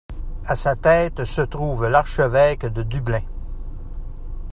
À 0.47 0.55
sa 0.55 0.75
tête 0.75 1.25
se 1.25 1.43
trouve 1.43 1.85
l’archevêque 1.85 2.65
de 2.65 2.81
Dublin. 2.81 3.21